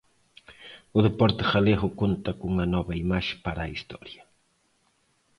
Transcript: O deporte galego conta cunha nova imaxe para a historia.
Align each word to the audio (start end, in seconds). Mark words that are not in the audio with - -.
O 0.97 0.99
deporte 1.07 1.43
galego 1.51 1.87
conta 2.01 2.31
cunha 2.39 2.65
nova 2.75 2.93
imaxe 3.03 3.35
para 3.45 3.61
a 3.63 3.71
historia. 3.75 4.23